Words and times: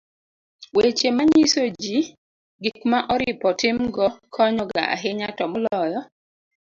weche 0.77 1.07
manyiso 1.17 1.61
ji 1.81 1.97
gik 2.63 2.77
ma 2.91 2.99
oripo 3.13 3.47
timgo 3.59 4.05
konyo 4.33 4.63
ga 4.73 4.83
ahinya 4.93 5.27
to 5.37 5.43
moloyo 5.51 5.99